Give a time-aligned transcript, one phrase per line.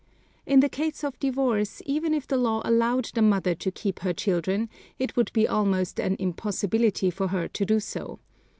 [0.47, 4.13] In the case of divorce, even if the law allowed the mother to keep her
[4.13, 8.17] children, it would be almost an impossibility for her to do so.